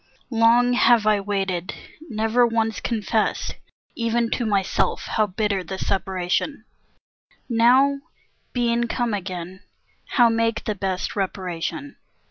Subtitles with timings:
[0.31, 1.75] Long have I waited,
[2.09, 3.57] never once confessed,
[3.93, 6.65] Even to myself, how bitter the separation;
[7.47, 7.99] Now,
[8.51, 9.59] being come again,
[10.13, 11.97] how make the best Reparation?